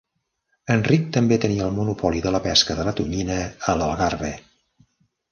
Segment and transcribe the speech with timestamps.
[0.75, 4.31] Enric també tenia el monopoli de la pesca de la tonyina a l'Algarve.